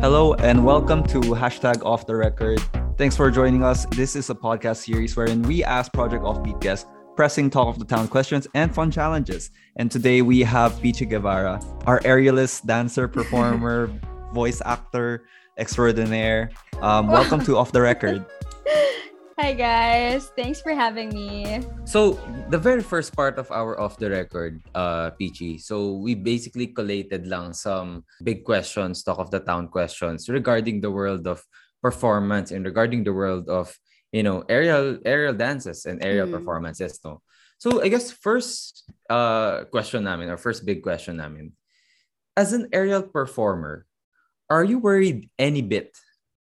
Hello 0.00 0.34
and 0.34 0.64
welcome 0.64 1.02
to 1.08 1.18
hashtag 1.18 1.84
off 1.84 2.06
the 2.06 2.14
record. 2.14 2.62
Thanks 2.96 3.16
for 3.16 3.32
joining 3.32 3.64
us. 3.64 3.84
This 3.86 4.14
is 4.14 4.30
a 4.30 4.34
podcast 4.34 4.84
series 4.84 5.16
wherein 5.16 5.42
we 5.42 5.64
ask 5.64 5.92
Project 5.92 6.22
Offbeat 6.22 6.60
guests 6.60 6.88
pressing 7.16 7.50
talk 7.50 7.66
of 7.66 7.80
the 7.80 7.84
town 7.84 8.06
questions 8.06 8.46
and 8.54 8.72
fun 8.72 8.92
challenges. 8.92 9.50
And 9.74 9.90
today 9.90 10.22
we 10.22 10.38
have 10.42 10.74
Pichi 10.74 11.08
Guevara, 11.08 11.60
our 11.86 11.98
aerialist, 12.02 12.64
dancer, 12.64 13.08
performer, 13.08 13.90
voice 14.32 14.62
actor 14.64 15.26
extraordinaire. 15.58 16.52
Um, 16.80 17.08
welcome 17.08 17.44
to 17.44 17.56
Off 17.56 17.72
the 17.72 17.80
Record. 17.80 18.24
Hi 19.38 19.54
guys, 19.54 20.34
thanks 20.34 20.58
for 20.58 20.74
having 20.74 21.14
me. 21.14 21.62
So 21.86 22.18
the 22.50 22.58
very 22.58 22.82
first 22.82 23.14
part 23.14 23.38
of 23.38 23.46
our 23.54 23.78
off 23.78 23.94
the 23.94 24.10
record, 24.10 24.58
uh, 24.74 25.14
Peachy. 25.14 25.62
So 25.62 25.94
we 25.94 26.18
basically 26.18 26.74
collated 26.74 27.30
lang 27.30 27.54
some 27.54 28.02
big 28.26 28.42
questions, 28.42 29.06
talk 29.06 29.22
of 29.22 29.30
the 29.30 29.38
town 29.38 29.70
questions 29.70 30.26
regarding 30.26 30.82
the 30.82 30.90
world 30.90 31.30
of 31.30 31.38
performance 31.78 32.50
and 32.50 32.66
regarding 32.66 33.06
the 33.06 33.14
world 33.14 33.46
of 33.46 33.70
you 34.10 34.26
know 34.26 34.42
aerial 34.50 34.98
aerial 35.06 35.38
dances 35.38 35.86
and 35.86 36.02
aerial 36.02 36.26
mm. 36.26 36.34
performances. 36.34 36.98
No. 37.06 37.22
So 37.62 37.78
I 37.78 37.94
guess 37.94 38.10
first 38.10 38.90
uh 39.06 39.70
question 39.70 40.02
namin 40.02 40.34
or 40.34 40.36
first 40.36 40.66
big 40.66 40.82
question 40.82 41.22
namin, 41.22 41.54
as 42.34 42.50
an 42.50 42.74
aerial 42.74 43.06
performer, 43.06 43.86
are 44.50 44.66
you 44.66 44.82
worried 44.82 45.30
any 45.38 45.62
bit 45.62 45.94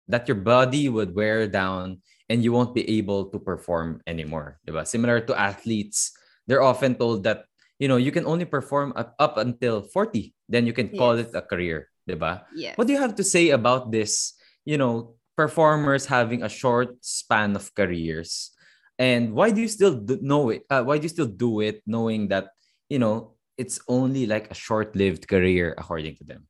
that 0.09 0.25
your 0.25 0.41
body 0.41 0.89
would 0.89 1.13
wear 1.13 1.45
down 1.45 2.01
and 2.29 2.45
you 2.45 2.53
won't 2.53 2.75
be 2.75 2.85
able 2.99 3.27
to 3.33 3.39
perform 3.39 4.01
anymore. 4.07 4.61
Diba? 4.67 4.87
Similar 4.87 5.21
to 5.27 5.39
athletes, 5.39 6.13
they're 6.47 6.63
often 6.63 6.95
told 6.95 7.25
that 7.25 7.45
you 7.79 7.89
know 7.89 7.97
you 7.97 8.13
can 8.13 8.27
only 8.27 8.45
perform 8.45 8.93
up, 8.97 9.15
up 9.19 9.37
until 9.37 9.83
40, 9.83 10.35
then 10.49 10.67
you 10.67 10.73
can 10.73 10.91
call 10.97 11.13
it 11.17 11.35
a 11.35 11.43
career. 11.43 11.89
Diba? 12.09 12.45
Yes. 12.55 12.77
What 12.77 12.87
do 12.87 12.93
you 12.93 13.01
have 13.01 13.17
to 13.17 13.25
say 13.25 13.51
about 13.51 13.91
this? 13.93 14.35
You 14.65 14.77
know, 14.77 15.17
performers 15.37 16.07
having 16.07 16.43
a 16.43 16.49
short 16.49 16.97
span 17.01 17.57
of 17.57 17.75
careers, 17.75 18.53
and 18.99 19.33
why 19.33 19.51
do 19.51 19.61
you 19.61 19.69
still 19.69 19.95
do, 19.95 20.19
know 20.21 20.51
it? 20.51 20.65
Uh, 20.69 20.83
why 20.83 20.99
do 20.99 21.05
you 21.05 21.13
still 21.13 21.31
do 21.31 21.61
it, 21.61 21.83
knowing 21.87 22.29
that 22.29 22.53
you 22.89 22.99
know 22.99 23.37
it's 23.57 23.81
only 23.89 24.27
like 24.27 24.51
a 24.51 24.55
short-lived 24.55 25.27
career 25.27 25.75
according 25.77 26.17
to 26.17 26.25
them? 26.25 26.47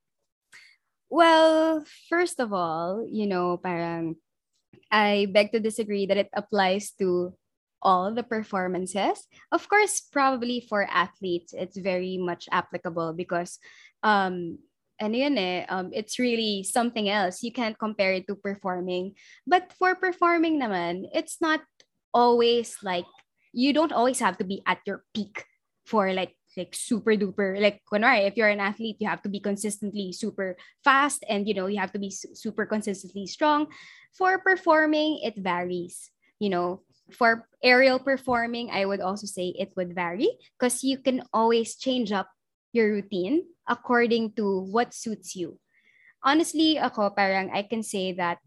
Well, 1.08 1.84
first 2.08 2.38
of 2.38 2.52
all, 2.52 3.06
you 3.08 3.26
know, 3.26 3.56
parang 3.56 4.16
I 4.90 5.28
beg 5.32 5.52
to 5.52 5.60
disagree 5.60 6.06
that 6.06 6.16
it 6.16 6.30
applies 6.32 6.92
to 6.98 7.34
all 7.82 8.14
the 8.14 8.22
performances. 8.22 9.26
Of 9.52 9.68
course, 9.68 10.00
probably 10.00 10.60
for 10.60 10.82
athletes, 10.82 11.54
it's 11.54 11.78
very 11.78 12.18
much 12.18 12.48
applicable 12.50 13.12
because 13.14 13.58
um, 14.02 14.58
ano 15.00 15.16
yun 15.16 15.38
eh, 15.38 15.66
um, 15.68 15.90
it's 15.92 16.18
really 16.18 16.62
something 16.62 17.08
else. 17.08 17.42
You 17.42 17.52
can't 17.52 17.78
compare 17.78 18.12
it 18.12 18.26
to 18.26 18.34
performing. 18.34 19.14
But 19.46 19.72
for 19.78 19.94
performing 19.94 20.60
naman, 20.60 21.06
it's 21.14 21.38
not 21.40 21.62
always 22.12 22.76
like, 22.82 23.06
you 23.52 23.72
don't 23.72 23.92
always 23.92 24.18
have 24.20 24.38
to 24.38 24.44
be 24.44 24.62
at 24.66 24.78
your 24.86 25.04
peak 25.14 25.44
for 25.86 26.12
like 26.12 26.37
like 26.58 26.74
super 26.74 27.14
duper 27.14 27.56
like 27.62 27.80
kunwari, 27.86 28.26
if 28.26 28.36
you're 28.36 28.50
an 28.50 28.60
athlete 28.60 28.98
you 28.98 29.08
have 29.08 29.22
to 29.22 29.30
be 29.30 29.40
consistently 29.40 30.12
super 30.12 30.58
fast 30.82 31.24
and 31.30 31.46
you 31.46 31.54
know 31.54 31.70
you 31.70 31.78
have 31.78 31.92
to 31.92 32.02
be 32.02 32.10
su- 32.10 32.34
super 32.34 32.66
consistently 32.66 33.26
strong. 33.26 33.70
For 34.12 34.42
performing 34.42 35.22
it 35.22 35.38
varies 35.38 36.10
you 36.38 36.50
know. 36.50 36.82
For 37.08 37.48
aerial 37.64 37.96
performing 37.96 38.68
i 38.68 38.84
would 38.84 39.00
also 39.00 39.24
say 39.24 39.56
it 39.56 39.72
would 39.80 39.96
vary 39.96 40.28
because 40.52 40.84
you 40.84 41.00
can 41.00 41.24
always 41.32 41.72
change 41.72 42.12
up 42.12 42.28
your 42.76 42.92
routine 42.92 43.48
according 43.64 44.36
to 44.36 44.68
what 44.68 44.92
suits 44.92 45.32
you. 45.32 45.56
Honestly 46.20 46.76
ako 46.76 47.16
parang 47.16 47.48
i 47.48 47.64
can 47.64 47.80
say 47.80 48.12
that 48.12 48.44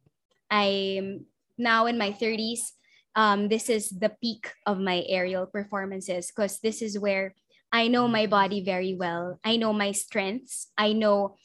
i'm 0.53 1.25
now 1.57 1.89
in 1.89 1.97
my 1.97 2.13
30s 2.13 2.77
um, 3.15 3.49
this 3.49 3.69
is 3.69 3.89
the 3.89 4.13
peak 4.21 4.53
of 4.65 4.79
my 4.79 5.03
aerial 5.07 5.45
performances 5.45 6.31
because 6.31 6.59
this 6.59 6.81
is 6.81 6.99
where 6.99 7.35
I 7.71 7.87
know 7.87 8.07
my 8.07 8.27
mm. 8.27 8.29
body 8.29 8.63
very 8.63 8.95
well. 8.95 9.39
I 9.43 9.57
know 9.57 9.73
my 9.73 9.91
strengths. 9.91 10.67
I 10.77 10.93
know 10.93 11.37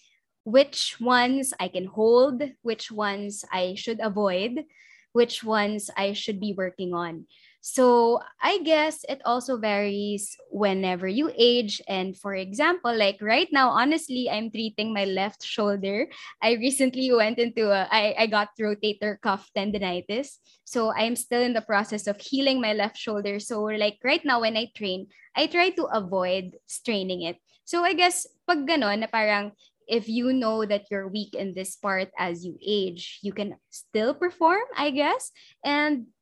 which 0.44 0.97
ones 1.00 1.54
I 1.59 1.69
can 1.69 1.87
hold, 1.87 2.42
which 2.62 2.91
ones 2.91 3.44
I 3.53 3.75
should 3.76 4.00
avoid, 4.00 4.64
which 5.12 5.42
ones 5.42 5.91
I 5.97 6.12
should 6.12 6.41
be 6.41 6.54
working 6.56 6.94
on. 6.94 7.26
So 7.66 8.22
I 8.38 8.62
guess 8.62 9.03
it 9.10 9.19
also 9.27 9.59
varies 9.59 10.38
whenever 10.54 11.10
you 11.10 11.34
age. 11.34 11.82
And 11.91 12.15
for 12.15 12.38
example, 12.38 12.94
like 12.94 13.19
right 13.19 13.50
now, 13.50 13.75
honestly, 13.75 14.31
I'm 14.31 14.54
treating 14.54 14.94
my 14.94 15.03
left 15.03 15.43
shoulder. 15.43 16.06
I 16.41 16.62
recently 16.62 17.10
went 17.12 17.43
into 17.43 17.75
a, 17.75 17.91
I, 17.91 18.15
I 18.22 18.26
got 18.31 18.55
rotator 18.55 19.21
cuff 19.21 19.50
tendonitis. 19.50 20.38
So 20.62 20.94
I'm 20.94 21.16
still 21.16 21.43
in 21.43 21.55
the 21.59 21.66
process 21.66 22.06
of 22.06 22.21
healing 22.21 22.60
my 22.60 22.72
left 22.72 22.97
shoulder. 22.97 23.41
So 23.41 23.65
like 23.65 23.99
right 24.05 24.25
now 24.25 24.43
when 24.43 24.56
I 24.56 24.71
train, 24.76 25.09
I 25.34 25.49
try 25.49 25.71
to 25.71 25.91
avoid 25.91 26.55
straining 26.66 27.22
it. 27.22 27.43
So 27.65 27.82
I 27.82 27.94
guess 27.94 28.31
pag 28.47 28.62
ganon 28.62 29.03
na 29.03 29.10
parang 29.10 29.59
if 29.91 30.06
you 30.06 30.31
know 30.31 30.62
that 30.62 30.87
you're 30.87 31.10
weak 31.10 31.34
in 31.34 31.59
this 31.59 31.75
part 31.75 32.15
as 32.15 32.47
you 32.47 32.55
age, 32.62 33.19
you 33.26 33.34
can 33.34 33.59
still 33.71 34.15
perform, 34.15 34.71
I 34.78 34.94
guess. 34.94 35.34
And 35.66 36.15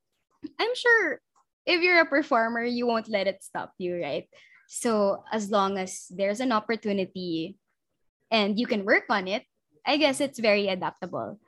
I'm 0.59 0.75
sure 0.75 1.21
if 1.67 1.81
you're 1.83 2.01
a 2.01 2.07
performer, 2.07 2.65
you 2.65 2.87
won't 2.87 3.09
let 3.09 3.27
it 3.27 3.43
stop 3.43 3.73
you, 3.79 4.01
right? 4.01 4.29
So 4.69 5.25
as 5.33 5.51
long 5.51 5.79
as 5.79 6.07
there's 6.11 6.41
an 6.41 6.53
opportunity 6.53 7.57
and 8.31 8.59
you 8.59 8.67
can 8.67 8.85
work 8.85 9.05
on 9.11 9.29
it, 9.29 9.45
I 9.87 9.97
guess 9.97 10.21
it's 10.21 10.39
very 10.39 10.69
adaptable. 10.69 11.39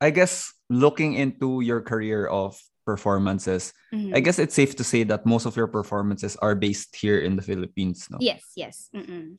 I 0.00 0.10
guess 0.10 0.52
looking 0.68 1.14
into 1.14 1.60
your 1.60 1.80
career 1.80 2.26
of 2.26 2.60
performances, 2.86 3.72
mm-hmm. 3.92 4.14
I 4.14 4.20
guess 4.20 4.38
it's 4.38 4.54
safe 4.54 4.76
to 4.76 4.84
say 4.84 5.02
that 5.04 5.26
most 5.26 5.46
of 5.46 5.56
your 5.56 5.66
performances 5.66 6.36
are 6.36 6.54
based 6.54 6.94
here 6.94 7.18
in 7.18 7.36
the 7.36 7.42
Philippines. 7.42 8.06
No? 8.10 8.18
Yes, 8.20 8.42
yes. 8.56 8.88
Mm-mm. 8.94 9.36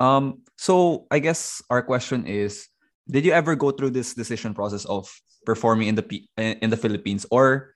Um, 0.00 0.42
so 0.58 1.06
I 1.10 1.18
guess 1.18 1.62
our 1.70 1.82
question 1.82 2.26
is, 2.26 2.68
did 3.08 3.24
you 3.24 3.32
ever 3.32 3.54
go 3.54 3.70
through 3.70 3.90
this 3.90 4.14
decision 4.14 4.54
process 4.54 4.84
of 4.86 5.08
performing 5.44 5.88
in 5.88 5.94
the 5.94 6.24
in 6.36 6.70
the 6.70 6.76
Philippines, 6.76 7.26
or 7.30 7.73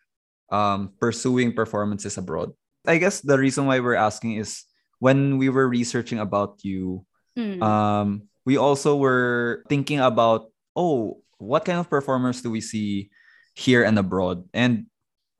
um, 0.51 0.93
pursuing 1.01 1.53
performances 1.53 2.17
abroad. 2.19 2.53
I 2.87 2.99
guess 2.99 3.21
the 3.21 3.39
reason 3.39 3.67
why 3.67 3.81
we're 3.81 3.99
asking 3.99 4.37
is 4.37 4.65
when 4.99 5.39
we 5.39 5.49
were 5.49 5.69
researching 5.69 6.19
about 6.19 6.61
you, 6.63 7.05
mm. 7.37 7.61
um, 7.63 8.29
we 8.45 8.57
also 8.57 8.97
were 8.97 9.63
thinking 9.69 10.01
about, 10.01 10.51
oh, 10.75 11.21
what 11.39 11.65
kind 11.65 11.79
of 11.79 11.91
performers 11.91 12.43
do 12.43 12.51
we 12.51 12.61
see 12.61 13.11
here 13.55 13.85
and 13.85 13.99
abroad? 13.99 14.45
And 14.55 14.87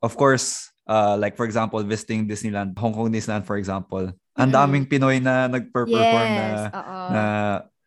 of 0.01 0.15
course, 0.15 0.69
uh, 0.87 1.17
like 1.17 1.35
for 1.35 1.45
example, 1.45 1.81
visiting 1.83 2.27
Disneyland, 2.27 2.77
Hong 2.77 2.93
Kong 2.93 3.11
Disneyland, 3.11 3.45
for 3.45 3.57
example, 3.57 4.13
ang 4.37 4.51
daming 4.51 4.87
Pinoy 4.87 5.19
na 5.19 5.51
nagper-perform 5.51 6.29
yes, 6.31 6.71
na, 6.71 6.81
na, 7.11 7.23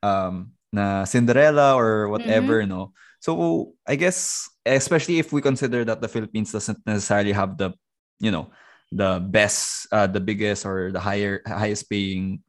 um, 0.04 0.52
na 0.72 1.04
Cinderella 1.04 1.74
or 1.76 2.08
whatever, 2.08 2.60
mm-hmm. 2.60 2.68
no? 2.68 2.92
So 3.20 3.72
I 3.88 3.96
guess 3.96 4.48
especially 4.66 5.18
if 5.18 5.32
we 5.32 5.40
consider 5.40 5.84
that 5.84 6.00
the 6.00 6.08
Philippines 6.08 6.52
doesn't 6.52 6.78
necessarily 6.86 7.32
have 7.32 7.58
the, 7.58 7.72
you 8.20 8.30
know, 8.30 8.50
the 8.90 9.24
best, 9.24 9.86
uh, 9.92 10.06
the 10.06 10.20
biggest 10.20 10.66
or 10.66 10.92
the 10.92 11.00
higher 11.00 11.42
highest 11.46 11.88
paying 11.88 12.42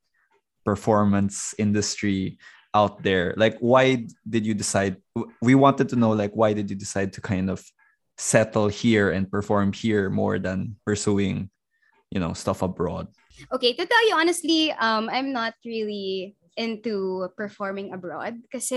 performance 0.65 1.55
industry 1.57 2.37
out 2.73 3.03
there. 3.03 3.33
Like, 3.37 3.57
why 3.59 4.07
did 4.27 4.45
you 4.45 4.53
decide? 4.53 4.97
We 5.41 5.55
wanted 5.55 5.89
to 5.89 5.95
know, 5.95 6.11
like, 6.11 6.33
why 6.33 6.53
did 6.53 6.69
you 6.69 6.75
decide 6.75 7.13
to 7.13 7.21
kind 7.21 7.49
of 7.49 7.63
settle 8.17 8.67
here 8.67 9.11
and 9.11 9.29
perform 9.29 9.73
here 9.73 10.09
more 10.09 10.39
than 10.39 10.75
pursuing, 10.85 11.49
you 12.11 12.19
know, 12.19 12.33
stuff 12.33 12.61
abroad? 12.61 13.07
Okay, 13.51 13.73
to 13.73 13.85
tell 13.85 14.07
you 14.07 14.15
honestly, 14.15 14.71
um, 14.73 15.09
I'm 15.09 15.33
not 15.33 15.53
really 15.65 16.35
into 16.57 17.27
performing 17.35 17.93
abroad 17.93 18.37
because 18.43 18.71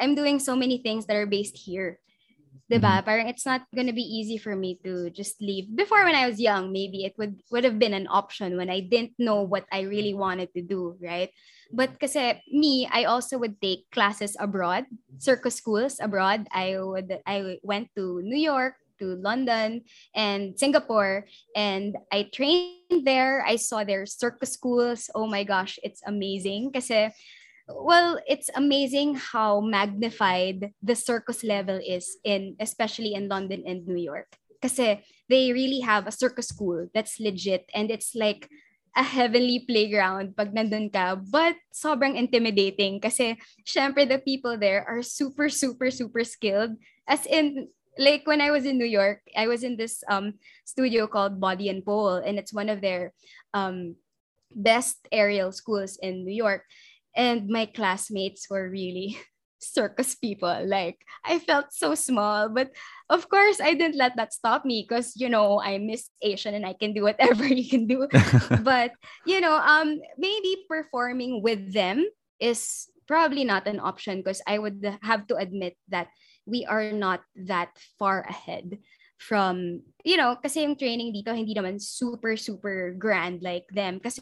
I'm 0.00 0.14
doing 0.14 0.38
so 0.38 0.56
many 0.56 0.78
things 0.78 1.06
that 1.06 1.16
are 1.16 1.26
based 1.26 1.56
here. 1.56 2.00
Diba? 2.70 3.00
Mm-hmm. 3.00 3.04
Parang 3.04 3.28
it's 3.28 3.44
not 3.44 3.68
gonna 3.76 3.92
be 3.92 4.04
easy 4.04 4.38
for 4.38 4.56
me 4.56 4.80
to 4.84 5.10
just 5.10 5.36
leave. 5.40 5.68
Before 5.68 6.04
when 6.04 6.16
I 6.16 6.26
was 6.26 6.40
young, 6.40 6.72
maybe 6.72 7.04
it 7.04 7.12
would 7.18 7.44
would 7.52 7.64
have 7.64 7.78
been 7.78 7.92
an 7.92 8.08
option 8.08 8.56
when 8.56 8.72
I 8.72 8.80
didn't 8.80 9.12
know 9.20 9.44
what 9.44 9.68
I 9.68 9.84
really 9.84 10.14
wanted 10.16 10.48
to 10.56 10.62
do, 10.64 10.96
right? 10.96 11.28
But 11.68 12.00
kasi 12.00 12.40
me, 12.48 12.88
I 12.88 13.04
also 13.04 13.36
would 13.36 13.60
take 13.60 13.90
classes 13.92 14.36
abroad, 14.40 14.88
circus 15.20 15.60
schools 15.60 16.00
abroad. 16.00 16.48
I 16.52 16.80
would 16.80 17.20
I 17.28 17.60
went 17.60 17.92
to 18.00 18.24
New 18.24 18.40
York, 18.40 18.80
to 18.98 19.16
London 19.20 19.82
and 20.14 20.58
Singapore 20.58 21.26
and 21.56 21.96
I 22.12 22.30
trained 22.32 23.04
there. 23.04 23.44
I 23.44 23.56
saw 23.56 23.84
their 23.84 24.06
circus 24.06 24.52
schools. 24.52 25.10
Oh 25.14 25.26
my 25.26 25.44
gosh, 25.44 25.78
it's 25.82 26.02
amazing 26.06 26.72
kasi 26.72 27.10
well 27.68 28.20
it's 28.28 28.50
amazing 28.54 29.14
how 29.14 29.60
magnified 29.60 30.72
the 30.82 30.94
circus 30.94 31.42
level 31.42 31.80
is 31.80 32.18
in 32.24 32.56
especially 32.60 33.14
in 33.14 33.28
london 33.28 33.62
and 33.66 33.86
new 33.86 33.96
york 33.96 34.36
because 34.60 34.76
they 35.28 35.52
really 35.52 35.80
have 35.80 36.06
a 36.06 36.12
circus 36.12 36.48
school 36.48 36.88
that's 36.92 37.20
legit 37.20 37.68
and 37.74 37.90
it's 37.90 38.14
like 38.14 38.48
a 38.94 39.02
heavenly 39.02 39.66
playground 39.66 40.38
pag 40.38 40.54
nandun 40.54 40.86
ka, 40.86 41.18
but 41.18 41.58
sobrang 41.74 42.14
intimidating 42.14 43.02
kasi 43.02 43.34
syempre 43.66 44.06
the 44.06 44.22
people 44.22 44.54
there 44.54 44.86
are 44.86 45.02
super, 45.02 45.50
super, 45.50 45.90
super 45.90 46.22
skilled. 46.22 46.78
As 47.06 47.26
in, 47.26 47.68
like 47.98 48.22
when 48.26 48.40
I 48.40 48.50
was 48.54 48.64
in 48.64 48.78
New 48.78 48.88
York, 48.88 49.22
I 49.34 49.50
was 49.50 49.66
in 49.66 49.76
this 49.76 50.02
um 50.06 50.38
studio 50.62 51.10
called 51.10 51.42
Body 51.42 51.68
and 51.68 51.82
Pole, 51.82 52.22
and 52.22 52.38
it's 52.38 52.54
one 52.54 52.70
of 52.70 52.80
their 52.80 53.12
um 53.52 53.98
best 54.54 55.02
aerial 55.10 55.50
schools 55.50 55.98
in 55.98 56.22
New 56.22 56.34
York. 56.34 56.62
And 57.16 57.48
my 57.48 57.66
classmates 57.66 58.50
were 58.50 58.68
really 58.68 59.18
circus 59.58 60.14
people. 60.14 60.66
Like 60.66 61.00
I 61.24 61.38
felt 61.38 61.72
so 61.72 61.94
small, 61.94 62.48
but 62.48 62.70
of 63.08 63.28
course 63.28 63.60
I 63.60 63.74
didn't 63.74 63.96
let 63.96 64.16
that 64.16 64.32
stop 64.32 64.64
me 64.64 64.84
because 64.86 65.16
you 65.16 65.28
know 65.28 65.60
I'm 65.60 65.86
Miss 65.86 66.10
Asian 66.22 66.54
and 66.54 66.66
I 66.66 66.74
can 66.74 66.92
do 66.92 67.02
whatever 67.02 67.44
you 67.48 67.68
can 67.68 67.86
do. 67.86 68.08
but 68.62 68.92
you 69.26 69.40
know, 69.40 69.56
um, 69.56 70.00
maybe 70.18 70.66
performing 70.68 71.42
with 71.42 71.72
them 71.72 72.04
is 72.40 72.88
probably 73.06 73.44
not 73.44 73.66
an 73.66 73.80
option 73.80 74.18
because 74.18 74.40
I 74.46 74.58
would 74.58 74.84
have 75.02 75.26
to 75.28 75.36
admit 75.36 75.76
that 75.88 76.08
we 76.46 76.64
are 76.64 76.92
not 76.92 77.20
that 77.48 77.70
far 77.98 78.22
ahead 78.22 78.78
from 79.18 79.80
you 80.02 80.16
know 80.16 80.36
kasi 80.36 80.66
yung 80.66 80.76
training 80.76 81.14
dito 81.14 81.30
hindi 81.30 81.54
naman 81.54 81.80
super 81.80 82.36
super 82.36 82.92
grand 82.98 83.40
like 83.40 83.64
them 83.70 84.02
kasi 84.02 84.20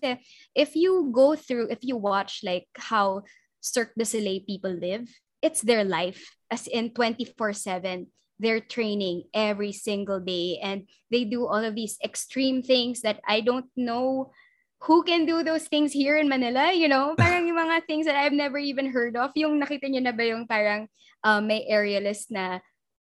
if 0.55 0.77
you 0.77 1.09
go 1.11 1.35
through 1.35 1.67
if 1.73 1.81
you 1.83 1.97
watch 1.97 2.45
like 2.45 2.69
how 2.77 3.25
Cirque 3.63 3.95
du 3.97 4.05
Soleil 4.05 4.45
people 4.45 4.73
live 4.73 5.09
it's 5.41 5.63
their 5.65 5.83
life 5.83 6.37
as 6.53 6.69
in 6.69 6.93
24/7 6.93 8.07
they're 8.43 8.63
training 8.63 9.23
every 9.33 9.71
single 9.71 10.19
day 10.19 10.59
and 10.59 10.91
they 11.11 11.23
do 11.23 11.47
all 11.47 11.63
of 11.63 11.79
these 11.79 11.97
extreme 12.03 12.61
things 12.61 13.01
that 13.07 13.23
I 13.23 13.41
don't 13.41 13.71
know 13.79 14.35
who 14.83 15.07
can 15.07 15.27
do 15.27 15.47
those 15.47 15.71
things 15.71 15.95
here 15.95 16.19
in 16.19 16.27
Manila, 16.27 16.75
you 16.75 16.91
know? 16.91 17.15
Parang 17.19 17.47
yung 17.47 17.55
mga 17.55 17.87
things 17.87 18.07
that 18.07 18.19
I've 18.19 18.35
never 18.35 18.59
even 18.59 18.91
heard 18.91 19.15
of. 19.15 19.31
Yung 19.39 19.63
nakita 19.63 19.87
niyo 19.87 20.03
na 20.03 20.11
ba 20.11 20.27
yung 20.27 20.51
parang 20.51 20.91
uh, 21.23 21.39
may 21.39 21.63
aerialist 21.71 22.35
na 22.35 22.59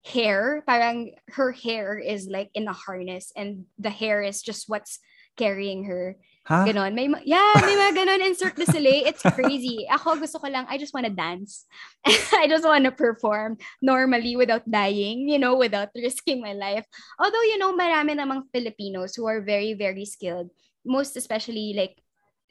hair, 0.04 0.62
parang 0.66 1.14
her 1.34 1.52
hair 1.52 1.98
is 1.98 2.28
like 2.30 2.50
in 2.54 2.68
a 2.68 2.72
harness 2.72 3.32
and 3.36 3.66
the 3.78 3.90
hair 3.90 4.22
is 4.22 4.42
just 4.42 4.68
what's 4.68 4.98
carrying 5.36 5.84
her. 5.84 6.16
Huh? 6.48 6.64
Ganon. 6.64 6.94
May, 6.94 7.08
ma- 7.08 7.24
yeah, 7.24 7.52
may 7.60 7.76
mga 7.76 7.92
ganon 7.92 8.24
in 8.24 8.34
Cirque 8.34 8.56
du 8.56 8.64
Soleil. 8.64 9.04
It's 9.04 9.20
crazy. 9.22 9.84
Ako 9.84 10.16
gusto 10.16 10.40
ko 10.40 10.48
lang, 10.48 10.64
I 10.68 10.80
just 10.80 10.96
want 10.96 11.04
to 11.04 11.12
dance. 11.12 11.68
I 12.32 12.48
just 12.48 12.64
want 12.64 12.84
to 12.84 12.90
perform 12.90 13.60
normally 13.80 14.34
without 14.34 14.64
dying, 14.64 15.28
you 15.28 15.38
know, 15.38 15.56
without 15.56 15.92
risking 15.94 16.40
my 16.40 16.56
life. 16.56 16.88
Although, 17.20 17.44
you 17.44 17.58
know, 17.60 17.76
marami 17.76 18.16
namang 18.16 18.48
Filipinos 18.48 19.14
who 19.14 19.28
are 19.28 19.44
very, 19.44 19.76
very 19.76 20.08
skilled. 20.08 20.48
Most 20.88 21.20
especially 21.20 21.76
like 21.76 22.00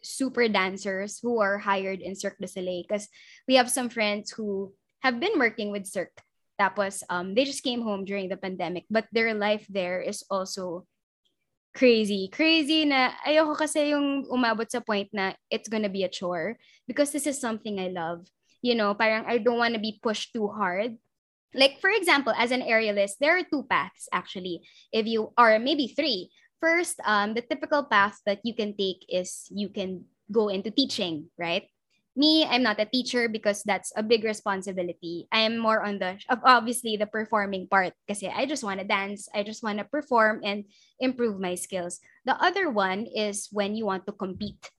super 0.06 0.48
dancers 0.48 1.18
who 1.18 1.42
are 1.42 1.58
hired 1.58 2.00
in 2.00 2.14
Cirque 2.14 2.38
du 2.38 2.48
Soleil. 2.48 2.86
Because 2.86 3.10
we 3.50 3.58
have 3.58 3.70
some 3.70 3.90
friends 3.90 4.30
who 4.30 4.78
have 5.02 5.20
been 5.20 5.42
working 5.42 5.74
with 5.74 5.90
Cirque. 5.90 6.22
Tapos, 6.60 7.06
um, 7.10 7.34
they 7.38 7.46
just 7.46 7.64
came 7.64 7.82
home 7.82 8.04
during 8.04 8.30
the 8.30 8.38
pandemic. 8.38 8.86
But 8.90 9.06
their 9.14 9.34
life 9.34 9.66
there 9.70 10.02
is 10.02 10.26
also 10.30 10.86
crazy. 11.78 12.26
Crazy 12.34 12.90
na 12.90 13.14
ayoko 13.22 13.54
kasi 13.54 13.94
yung 13.94 14.26
umabot 14.34 14.66
sa 14.66 14.82
point 14.82 15.06
na 15.14 15.38
it's 15.54 15.70
gonna 15.70 15.94
be 15.94 16.02
a 16.02 16.10
chore 16.10 16.58
because 16.90 17.14
this 17.14 17.30
is 17.30 17.38
something 17.38 17.78
I 17.78 17.94
love. 17.94 18.26
You 18.66 18.74
know, 18.74 18.98
parang 18.98 19.30
I 19.30 19.38
don't 19.38 19.62
want 19.62 19.78
to 19.78 19.82
be 19.82 20.02
pushed 20.02 20.34
too 20.34 20.50
hard. 20.50 20.98
Like 21.54 21.78
for 21.78 21.94
example, 21.94 22.34
as 22.34 22.50
an 22.50 22.66
aerialist, 22.66 23.22
there 23.22 23.38
are 23.38 23.46
two 23.46 23.70
paths 23.70 24.10
actually. 24.10 24.66
If 24.90 25.06
you 25.06 25.32
are 25.38 25.62
maybe 25.62 25.94
three. 25.94 26.34
First, 26.58 26.98
um, 27.06 27.38
the 27.38 27.46
typical 27.46 27.86
path 27.86 28.18
that 28.26 28.42
you 28.42 28.58
can 28.58 28.74
take 28.74 29.06
is 29.06 29.46
you 29.54 29.70
can 29.70 30.10
go 30.34 30.50
into 30.50 30.74
teaching, 30.74 31.30
right? 31.38 31.70
Me 32.18 32.44
i'm 32.50 32.66
not 32.66 32.82
a 32.82 32.90
teacher 32.90 33.30
because 33.30 33.62
that's 33.64 33.94
a 33.96 34.02
big 34.02 34.26
responsibility. 34.26 35.28
I 35.32 35.46
am 35.46 35.58
more 35.58 35.86
on 35.86 36.00
the 36.00 36.18
obviously 36.44 36.98
the 36.98 37.06
performing 37.06 37.70
part 37.70 37.94
because 38.06 38.26
i 38.26 38.46
just 38.46 38.66
want 38.66 38.82
to 38.82 38.88
dance 38.88 39.30
i 39.34 39.44
just 39.44 39.62
want 39.62 39.78
to 39.78 39.86
perform 39.86 40.42
and 40.44 40.66
improve 41.00 41.40
my 41.40 41.56
skills. 41.56 42.02
The 42.26 42.36
other 42.42 42.70
one 42.70 43.06
is 43.06 43.48
when 43.54 43.76
you 43.78 43.86
want 43.86 44.06
to 44.08 44.18
compete. 44.18 44.72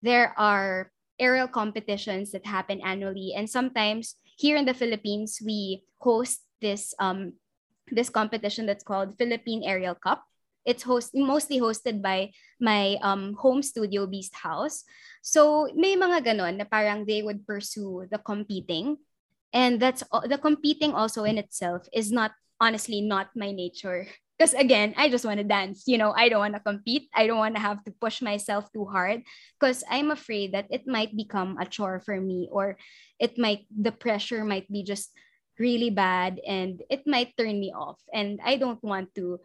There 0.00 0.32
are 0.38 0.90
aerial 1.20 1.48
competitions 1.48 2.32
that 2.32 2.46
happen 2.46 2.80
annually 2.80 3.34
and 3.36 3.50
sometimes 3.50 4.14
here 4.38 4.56
in 4.56 4.64
the 4.64 4.74
philippines 4.74 5.42
we 5.42 5.82
host 5.98 6.46
this 6.62 6.94
um 7.02 7.34
this 7.90 8.08
competition 8.08 8.66
that's 8.70 8.86
called 8.86 9.18
philippine 9.18 9.66
aerial 9.66 9.98
cup 9.98 10.27
it's 10.68 10.84
host 10.84 11.16
mostly 11.16 11.56
hosted 11.56 12.04
by 12.04 12.28
my 12.60 13.00
um, 13.00 13.32
home 13.40 13.64
studio 13.64 14.04
Beast 14.04 14.36
House. 14.36 14.84
So 15.24 15.72
may 15.72 15.96
mga 15.96 16.28
ganon 16.28 16.60
na 16.60 16.68
parang 16.68 17.08
they 17.08 17.24
would 17.24 17.48
pursue 17.48 18.04
the 18.12 18.20
competing. 18.20 19.00
And 19.56 19.80
that's 19.80 20.04
the 20.28 20.36
competing 20.36 20.92
also 20.92 21.24
in 21.24 21.40
itself 21.40 21.88
is 21.96 22.12
not 22.12 22.36
honestly 22.60 23.00
not 23.00 23.32
my 23.32 23.48
nature. 23.48 24.04
Because 24.36 24.52
again, 24.52 24.92
I 25.00 25.08
just 25.08 25.24
want 25.24 25.40
to 25.40 25.48
dance. 25.48 25.88
You 25.88 25.96
know, 25.96 26.12
I 26.12 26.28
don't 26.28 26.44
want 26.44 26.54
to 26.54 26.62
compete. 26.62 27.08
I 27.16 27.26
don't 27.26 27.40
want 27.40 27.56
to 27.56 27.64
have 27.64 27.82
to 27.88 27.96
push 27.96 28.20
myself 28.20 28.70
too 28.70 28.84
hard 28.84 29.24
because 29.56 29.82
I'm 29.88 30.12
afraid 30.12 30.52
that 30.52 30.68
it 30.70 30.86
might 30.86 31.16
become 31.16 31.56
a 31.56 31.66
chore 31.66 31.98
for 32.04 32.20
me 32.20 32.46
or 32.52 32.76
it 33.18 33.40
might, 33.40 33.66
the 33.72 33.90
pressure 33.90 34.44
might 34.44 34.70
be 34.70 34.84
just 34.84 35.10
really 35.58 35.90
bad 35.90 36.38
and 36.46 36.84
it 36.86 37.02
might 37.08 37.34
turn 37.34 37.58
me 37.58 37.72
off. 37.74 37.98
And 38.14 38.38
I 38.44 38.60
don't 38.60 38.84
want 38.84 39.16
to 39.16 39.40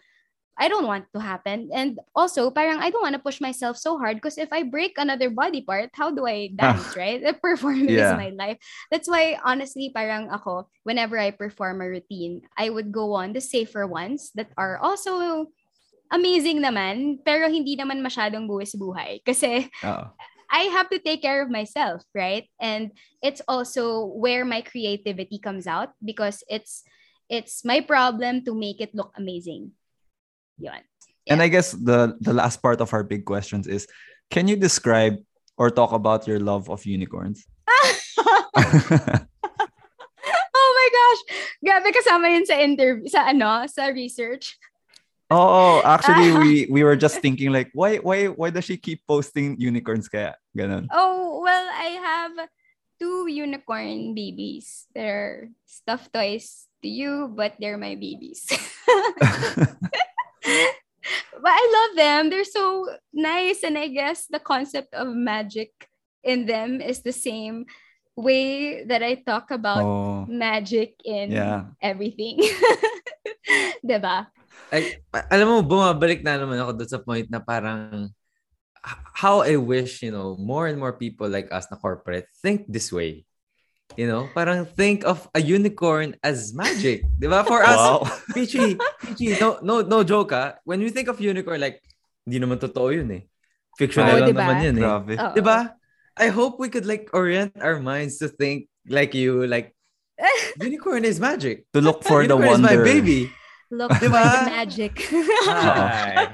I 0.58 0.70
don't 0.70 0.86
want 0.86 1.06
to 1.14 1.20
happen. 1.20 1.70
And 1.74 2.00
also, 2.16 2.52
parang 2.52 2.78
I 2.78 2.90
don't 2.90 3.02
want 3.02 3.18
to 3.18 3.22
push 3.22 3.42
myself 3.42 3.78
so 3.78 3.98
hard 3.98 4.18
because 4.18 4.38
if 4.38 4.54
I 4.54 4.64
break 4.64 4.98
another 4.98 5.30
body 5.30 5.62
part, 5.62 5.90
how 5.94 6.12
do 6.14 6.28
I 6.28 6.54
dance, 6.56 6.96
right? 6.96 7.22
The 7.22 7.34
performance 7.34 7.90
yeah. 7.90 8.14
is 8.14 8.18
my 8.18 8.30
life. 8.30 8.58
That's 8.92 9.10
why, 9.10 9.40
honestly, 9.44 9.92
parang 9.94 10.30
ako, 10.30 10.70
whenever 10.84 11.18
I 11.18 11.32
perform 11.32 11.82
a 11.82 11.90
routine, 11.90 12.42
I 12.58 12.70
would 12.70 12.92
go 12.92 13.14
on 13.14 13.34
the 13.34 13.42
safer 13.42 13.88
ones 13.88 14.32
that 14.36 14.54
are 14.58 14.78
also 14.78 15.48
amazing 16.14 16.62
naman, 16.62 17.26
pero 17.26 17.50
hindi 17.50 17.74
naman 17.74 18.06
masyadong 18.06 18.46
buwis 18.46 18.78
buhay. 18.78 19.22
Kasi, 19.28 19.74
Uh-oh. 19.82 20.14
I 20.54 20.70
have 20.70 20.86
to 20.94 21.02
take 21.02 21.26
care 21.26 21.42
of 21.42 21.50
myself, 21.50 22.06
right? 22.14 22.46
And 22.62 22.94
it's 23.26 23.42
also 23.50 24.06
where 24.06 24.46
my 24.46 24.62
creativity 24.62 25.42
comes 25.42 25.66
out 25.66 25.98
because 25.98 26.46
it's 26.46 26.86
it's 27.26 27.66
my 27.66 27.82
problem 27.82 28.46
to 28.46 28.54
make 28.54 28.78
it 28.78 28.94
look 28.94 29.10
amazing. 29.18 29.74
Yun. 30.60 30.82
Yeah. 31.26 31.34
And 31.34 31.42
I 31.42 31.48
guess 31.48 31.72
the 31.72 32.18
the 32.20 32.34
last 32.34 32.62
part 32.62 32.82
of 32.82 32.92
our 32.94 33.04
big 33.04 33.24
questions 33.24 33.68
is 33.68 33.88
can 34.30 34.48
you 34.48 34.56
describe 34.56 35.18
or 35.58 35.70
talk 35.72 35.94
about 35.94 36.28
your 36.28 36.40
love 36.40 36.70
of 36.70 36.86
unicorns? 36.86 37.46
oh 37.70 39.24
my 40.76 40.88
gosh. 40.92 41.22
Grabe 41.64 41.90
kasama 41.96 42.28
yun 42.34 42.46
sa 42.46 42.60
interview 42.60 43.08
sa 43.08 43.32
ano, 43.32 43.64
sa 43.72 43.88
research. 43.94 44.60
Oh, 45.32 45.82
actually 45.82 46.36
we 46.44 46.52
we 46.70 46.82
were 46.84 47.00
just 47.00 47.24
thinking 47.24 47.50
like 47.56 47.72
why 47.74 47.98
why 47.98 48.28
why 48.28 48.50
does 48.52 48.66
she 48.68 48.78
keep 48.78 49.02
posting 49.08 49.56
unicorns 49.58 50.12
kaya 50.12 50.36
ganun? 50.54 50.92
Oh, 50.92 51.42
well, 51.42 51.66
I 51.72 51.98
have 52.04 52.34
two 53.00 53.32
unicorn 53.32 54.14
babies. 54.14 54.86
They're 54.94 55.50
stuffed 55.66 56.14
toys 56.14 56.68
to 56.84 56.90
you, 56.90 57.32
but 57.34 57.56
they're 57.60 57.80
my 57.80 57.96
babies. 57.96 58.46
but 60.44 61.54
I 61.54 61.64
love 61.72 61.92
them. 61.98 62.30
They're 62.30 62.48
so 62.48 62.90
nice. 63.14 63.64
And 63.64 63.78
I 63.78 63.88
guess 63.88 64.28
the 64.28 64.40
concept 64.40 64.94
of 64.94 65.08
magic 65.10 65.72
in 66.24 66.46
them 66.46 66.82
is 66.82 67.02
the 67.02 67.12
same 67.12 67.66
way 68.16 68.84
that 68.86 69.02
I 69.02 69.16
talk 69.16 69.52
about 69.52 69.84
oh, 69.84 70.26
magic 70.30 70.96
in 71.04 71.32
yeah. 71.32 71.74
everything. 71.82 72.40
diba? 73.84 74.28
Ay, 74.74 75.02
alam 75.30 75.48
mo, 75.50 75.56
bumabalik 75.62 76.24
na 76.24 76.40
naman 76.40 76.58
ako 76.58 76.72
doon 76.78 76.90
sa 76.90 77.02
point 77.02 77.28
na 77.30 77.42
parang 77.44 78.10
how 79.14 79.42
I 79.46 79.56
wish, 79.56 80.02
you 80.02 80.12
know, 80.12 80.36
more 80.40 80.68
and 80.68 80.80
more 80.80 80.94
people 80.94 81.30
like 81.30 81.52
us 81.52 81.70
na 81.70 81.78
corporate 81.78 82.28
think 82.42 82.66
this 82.68 82.92
way. 82.92 83.28
You 83.98 84.08
know, 84.08 84.30
parang 84.34 84.66
think 84.66 85.06
of 85.06 85.30
a 85.36 85.42
unicorn 85.42 86.18
as 86.26 86.54
magic. 86.54 87.06
Di 87.20 87.30
ba? 87.30 87.46
For 87.46 87.62
us, 87.62 87.78
wow. 87.78 88.02
Pichi, 88.34 88.74
Pichi, 89.06 89.38
no, 89.38 89.62
no, 89.62 89.86
no 89.86 90.02
joke 90.02 90.34
ah. 90.34 90.58
When 90.66 90.82
we 90.82 90.90
think 90.90 91.10
of 91.10 91.22
unicorn, 91.22 91.62
like, 91.62 91.78
hindi 92.26 92.42
naman 92.42 92.58
totoo 92.58 92.90
yun 92.90 93.12
eh. 93.14 93.24
Fictional 93.78 94.18
oh, 94.18 94.20
lang 94.22 94.34
diba? 94.34 94.42
naman 94.42 94.56
yun 94.66 94.76
eh. 94.78 94.82
Grabe. 94.82 95.14
Di 95.38 95.42
ba? 95.46 95.78
I 96.18 96.34
hope 96.34 96.58
we 96.58 96.70
could 96.70 96.86
like 96.86 97.10
orient 97.14 97.54
our 97.62 97.78
minds 97.78 98.18
to 98.22 98.30
think 98.30 98.70
like 98.90 99.14
you, 99.14 99.46
like, 99.46 99.78
unicorn 100.62 101.06
is 101.06 101.22
magic. 101.22 101.70
To 101.74 101.82
look 101.82 102.02
for 102.02 102.26
the 102.26 102.38
wonder. 102.38 102.54
is 102.54 102.62
my 102.62 102.78
baby. 102.82 103.30
Look 103.70 103.94
diba? 104.02 104.10
for 104.10 104.26
the 104.26 104.50
magic. 104.50 104.94
right. 105.46 106.34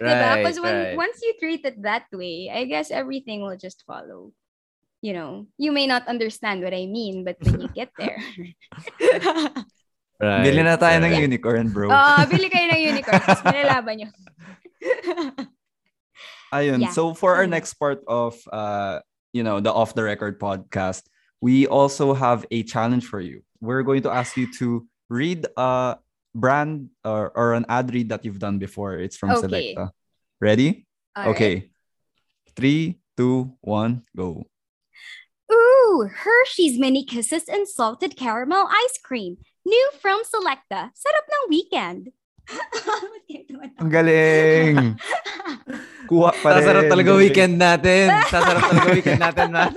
Right, 0.00 0.36
Because 0.42 0.60
when 0.60 0.74
right. 0.74 0.96
once 0.96 1.20
you 1.22 1.32
treat 1.40 1.64
it 1.64 1.80
that 1.80 2.12
way, 2.12 2.52
I 2.52 2.68
guess 2.68 2.90
everything 2.90 3.40
will 3.40 3.56
just 3.56 3.84
follow 3.88 4.32
you 5.04 5.12
know, 5.12 5.44
you 5.60 5.68
may 5.68 5.84
not 5.84 6.08
understand 6.08 6.64
what 6.64 6.72
I 6.72 6.88
mean, 6.88 7.28
but 7.28 7.36
when 7.44 7.60
you 7.60 7.68
get 7.68 7.92
there. 8.00 8.16
right. 10.16 10.40
Bili 10.40 10.64
na 10.64 10.80
tayo 10.80 10.96
right. 10.96 11.12
ng 11.12 11.28
unicorn, 11.28 11.68
bro. 11.68 11.92
Oo, 11.92 11.92
uh, 11.92 12.24
bili 12.24 12.48
kayo 12.48 12.72
ng 12.72 12.80
unicorn. 12.96 13.20
Tapos 13.20 13.44
nilalaban 13.44 13.94
nyo. 14.00 14.08
Ayun. 16.56 16.88
Yeah. 16.88 16.96
So 16.96 17.12
for 17.12 17.36
our 17.36 17.44
next 17.44 17.76
part 17.76 18.00
of 18.08 18.40
uh 18.48 19.04
you 19.36 19.44
know 19.44 19.60
the 19.60 19.68
off 19.68 19.92
the 19.92 20.00
record 20.00 20.40
podcast, 20.40 21.04
we 21.44 21.68
also 21.68 22.16
have 22.16 22.48
a 22.48 22.64
challenge 22.64 23.04
for 23.04 23.20
you. 23.20 23.44
We're 23.60 23.84
going 23.84 24.08
to 24.08 24.10
ask 24.10 24.40
you 24.40 24.48
to 24.64 24.88
read 25.12 25.44
a 25.60 26.00
brand 26.32 26.88
or, 27.04 27.28
or 27.36 27.52
an 27.52 27.68
ad 27.68 27.92
read 27.92 28.08
that 28.08 28.24
you've 28.24 28.40
done 28.40 28.56
before. 28.56 28.96
It's 28.96 29.20
from 29.20 29.36
Okay. 29.36 29.76
Selecta. 29.76 29.92
Ready? 30.40 30.88
All 31.12 31.28
right. 31.28 31.36
okay. 31.36 31.54
Three, 32.56 33.02
two, 33.16 33.52
one, 33.60 34.00
go. 34.16 34.48
Ooh, 35.94 36.10
Hershey's 36.10 36.74
Mini 36.74 37.06
Kisses 37.06 37.46
and 37.46 37.70
Salted 37.70 38.18
Caramel 38.18 38.66
Ice 38.66 38.98
Cream. 38.98 39.38
New 39.62 39.88
from 40.02 40.26
Selecta. 40.26 40.90
Sarap 40.90 41.26
ng 41.30 41.44
weekend. 41.46 42.10
Ba't 42.50 43.22
kayo 43.30 43.46
tumatawa? 43.46 43.78
Ang 43.78 43.90
galing! 43.94 44.74
Kuha 46.10 46.34
pa 46.34 46.48
rin. 46.50 46.56
Sasarap 46.58 46.84
talaga 46.90 47.10
weekend 47.14 47.54
natin. 47.62 48.10
Sasarap 48.26 48.62
talaga 48.74 48.88
weekend 48.90 49.22
natin, 49.22 49.46
Matt. 49.54 49.74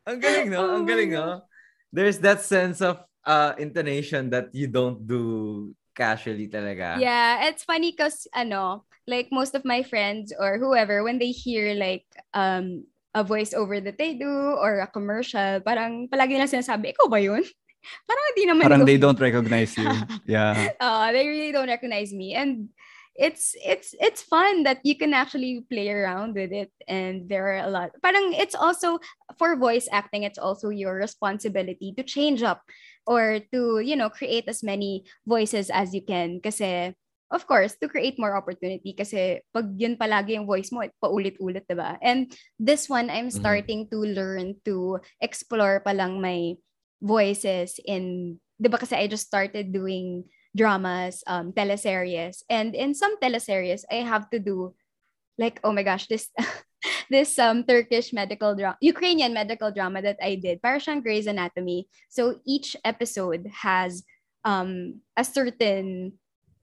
Ang 0.08 0.16
galing, 0.16 0.48
no? 0.48 0.80
Ang 0.80 0.88
my 0.88 0.88
galing, 0.88 1.12
no? 1.12 1.44
There's 1.92 2.16
that 2.24 2.40
sense 2.40 2.80
of 2.80 3.04
uh, 3.28 3.52
intonation 3.60 4.32
that 4.32 4.48
you 4.56 4.64
don't 4.64 5.04
do 5.04 5.76
casually 5.92 6.48
talaga. 6.48 6.96
Yeah, 6.96 7.52
it's 7.52 7.68
funny 7.68 7.92
because 7.92 8.24
ano, 8.32 8.88
like 9.04 9.28
most 9.28 9.52
of 9.52 9.68
my 9.68 9.84
friends 9.84 10.32
or 10.32 10.56
whoever, 10.56 11.04
when 11.04 11.20
they 11.20 11.36
hear 11.36 11.76
like 11.76 12.08
um 12.32 12.88
a 13.14 13.24
voiceover 13.24 13.82
that 13.82 13.98
they 13.98 14.14
do 14.14 14.30
or 14.30 14.80
a 14.80 14.86
commercial, 14.86 15.60
parang 15.60 16.06
palagi 16.06 16.38
nila 16.38 16.50
sinasabi, 16.50 16.94
ikaw 16.94 17.10
ba 17.10 17.18
yun? 17.18 17.42
parang 18.08 18.24
hindi 18.32 18.44
naman 18.46 18.62
Parang 18.64 18.84
they 18.86 19.00
don't 19.00 19.18
recognize 19.18 19.72
you. 19.76 19.88
Yeah. 20.26 20.54
uh, 20.80 21.10
they 21.12 21.26
really 21.26 21.52
don't 21.52 21.68
recognize 21.68 22.12
me 22.12 22.34
and 22.36 22.68
it's 23.20 23.54
it's 23.60 23.94
it's 23.98 24.22
fun 24.22 24.62
that 24.62 24.78
you 24.84 24.96
can 24.96 25.12
actually 25.12 25.66
play 25.68 25.90
around 25.90 26.34
with 26.34 26.52
it 26.52 26.70
and 26.86 27.28
there 27.28 27.52
are 27.52 27.66
a 27.66 27.70
lot 27.70 27.90
parang 28.00 28.32
it's 28.32 28.54
also 28.54 28.98
for 29.36 29.56
voice 29.56 29.90
acting 29.90 30.22
it's 30.22 30.38
also 30.38 30.70
your 30.70 30.94
responsibility 30.94 31.92
to 31.92 32.06
change 32.06 32.42
up 32.42 32.62
or 33.06 33.42
to 33.52 33.80
you 33.82 33.96
know 33.96 34.08
create 34.08 34.46
as 34.46 34.62
many 34.62 35.04
voices 35.26 35.68
as 35.68 35.92
you 35.92 36.00
can 36.00 36.40
kasi 36.40 36.94
of 37.30 37.46
course 37.46 37.78
to 37.78 37.86
create 37.88 38.18
more 38.18 38.34
opportunity 38.36 38.92
kasi 38.94 39.38
pag 39.54 39.70
yun 39.78 39.94
palagi 39.96 40.34
yung 40.38 40.46
voice 40.46 40.70
mo 40.74 40.82
paulit-ulit 41.02 41.64
diba 41.70 41.96
and 42.02 42.30
this 42.58 42.90
one 42.90 43.08
I'm 43.10 43.30
Mhm. 43.30 43.38
starting 43.38 43.80
to 43.94 43.98
learn 44.02 44.58
to 44.66 44.98
explore 45.22 45.80
pa 45.80 45.94
lang 45.94 46.18
my 46.18 46.54
voices 47.00 47.78
in 47.86 48.36
'di 48.60 48.68
ba 48.68 48.76
kasi 48.76 48.92
I 48.98 49.08
just 49.08 49.24
started 49.26 49.72
doing 49.72 50.28
dramas, 50.52 51.22
um, 51.30 51.54
teleseries. 51.54 52.42
And 52.50 52.74
in 52.74 52.92
some 52.92 53.16
teleseries, 53.22 53.86
I 53.86 54.02
have 54.02 54.28
to 54.34 54.38
do 54.42 54.74
like, 55.38 55.62
oh 55.64 55.72
my 55.72 55.82
gosh, 55.86 56.10
this 56.10 56.28
this 57.10 57.38
um 57.40 57.64
Turkish 57.64 58.12
medical 58.12 58.52
drama, 58.52 58.76
Ukrainian 58.84 59.32
medical 59.32 59.72
drama 59.72 60.02
that 60.02 60.18
I 60.20 60.36
did, 60.36 60.60
para 60.60 60.76
siyang 60.76 61.00
Grey's 61.00 61.30
Anatomy. 61.30 61.88
So 62.12 62.42
each 62.44 62.76
episode 62.84 63.48
has 63.64 64.04
um 64.44 65.00
a 65.16 65.24
certain 65.24 66.19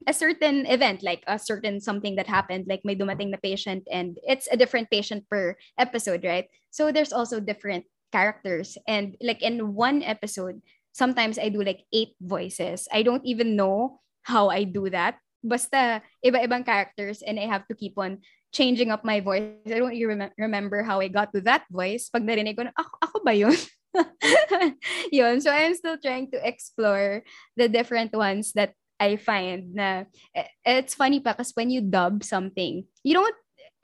a 0.08 0.16
certain 0.16 0.64
event, 0.64 1.04
like 1.04 1.22
a 1.28 1.38
certain 1.38 1.80
something 1.84 2.16
that 2.16 2.26
happened, 2.26 2.64
like 2.66 2.80
may 2.82 2.96
dumating 2.96 3.28
na 3.28 3.36
patient 3.36 3.84
and 3.92 4.16
it's 4.24 4.48
a 4.48 4.56
different 4.56 4.88
patient 4.88 5.28
per 5.28 5.52
episode, 5.76 6.24
right? 6.24 6.48
So 6.72 6.88
there's 6.88 7.12
also 7.12 7.38
different 7.44 7.84
characters. 8.10 8.80
And 8.88 9.20
like 9.20 9.44
in 9.44 9.76
one 9.76 10.00
episode, 10.02 10.64
sometimes 10.96 11.38
I 11.38 11.52
do 11.52 11.60
like 11.60 11.84
eight 11.92 12.16
voices. 12.24 12.88
I 12.88 13.04
don't 13.04 13.24
even 13.28 13.54
know 13.54 14.00
how 14.24 14.48
I 14.48 14.64
do 14.64 14.88
that. 14.88 15.20
Basta 15.44 16.00
iba-ibang 16.24 16.64
characters 16.64 17.20
and 17.20 17.38
I 17.38 17.44
have 17.44 17.68
to 17.68 17.76
keep 17.76 18.00
on 18.00 18.24
changing 18.50 18.90
up 18.90 19.04
my 19.04 19.20
voice. 19.20 19.52
I 19.68 19.76
don't 19.76 19.92
even 19.92 20.18
remem- 20.18 20.36
remember 20.40 20.82
how 20.82 21.04
I 21.04 21.12
got 21.12 21.36
to 21.36 21.44
that 21.44 21.68
voice. 21.68 22.08
Pag 22.08 22.24
narinig 22.24 22.56
ko, 22.56 22.64
ako, 22.72 22.92
ako 23.04 23.16
ba 23.20 23.36
yun? 23.36 23.56
yun. 25.12 25.44
So 25.44 25.52
I'm 25.52 25.76
still 25.76 26.00
trying 26.00 26.32
to 26.32 26.40
explore 26.40 27.22
the 27.60 27.68
different 27.68 28.16
ones 28.16 28.56
that 28.56 28.72
I 29.00 29.16
find 29.16 29.74
na 29.74 30.04
eh, 30.34 30.50
it's 30.66 30.94
funny 30.94 31.18
because 31.18 31.52
when 31.54 31.70
you 31.70 31.80
dub 31.80 32.24
something, 32.24 32.84
you 33.02 33.14
don't 33.14 33.34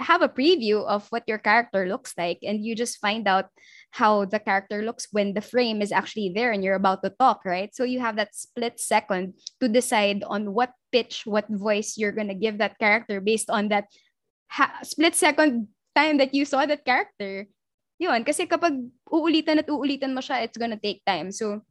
have 0.02 0.23
a 0.23 0.28
preview 0.28 0.83
of 0.85 1.06
what 1.14 1.23
your 1.26 1.38
character 1.38 1.87
looks 1.87 2.14
like 2.18 2.38
and 2.42 2.64
you 2.64 2.75
just 2.75 2.99
find 2.99 3.28
out 3.28 3.47
how 3.94 4.26
the 4.26 4.42
character 4.42 4.83
looks 4.83 5.06
when 5.14 5.35
the 5.35 5.40
frame 5.40 5.80
is 5.80 5.92
actually 5.92 6.33
there 6.35 6.50
and 6.50 6.64
you're 6.64 6.75
about 6.75 7.02
to 7.02 7.14
talk, 7.14 7.47
right? 7.47 7.71
So 7.75 7.85
you 7.85 8.00
have 8.00 8.16
that 8.16 8.35
split 8.35 8.80
second 8.80 9.35
to 9.61 9.68
decide 9.68 10.25
on 10.26 10.52
what 10.52 10.75
pitch, 10.90 11.23
what 11.25 11.47
voice 11.49 11.94
you're 11.97 12.14
going 12.14 12.28
to 12.28 12.35
give 12.35 12.59
that 12.59 12.78
character 12.78 13.21
based 13.21 13.49
on 13.49 13.68
that 13.68 13.87
ha- 14.50 14.83
split 14.83 15.14
second 15.14 15.68
time 15.94 16.18
that 16.18 16.35
you 16.35 16.44
saw 16.44 16.66
that 16.66 16.85
character. 16.85 17.47
Yun, 17.99 18.26
kasi 18.26 18.50
kapag 18.50 18.75
uulitan 19.06 19.62
at 19.62 19.71
uulitan 19.71 20.11
mo 20.11 20.18
siya, 20.18 20.42
it's 20.42 20.59
gonna 20.59 20.78
take 20.78 20.99
time. 21.06 21.30
So 21.30 21.62